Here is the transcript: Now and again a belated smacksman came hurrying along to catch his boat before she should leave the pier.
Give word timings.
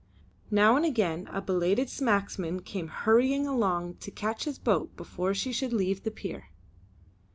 Now 0.49 0.75
and 0.77 0.83
again 0.83 1.27
a 1.31 1.43
belated 1.43 1.87
smacksman 1.87 2.65
came 2.65 2.87
hurrying 2.87 3.45
along 3.45 3.97
to 3.97 4.09
catch 4.09 4.45
his 4.45 4.57
boat 4.57 4.97
before 4.97 5.35
she 5.35 5.53
should 5.53 5.73
leave 5.73 6.01
the 6.01 6.09
pier. 6.09 6.47